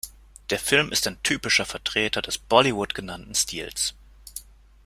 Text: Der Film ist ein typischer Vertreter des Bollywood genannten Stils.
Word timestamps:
Der 0.49 0.57
Film 0.57 0.91
ist 0.91 1.05
ein 1.05 1.21
typischer 1.21 1.63
Vertreter 1.63 2.23
des 2.23 2.39
Bollywood 2.39 2.95
genannten 2.95 3.35
Stils. 3.35 3.93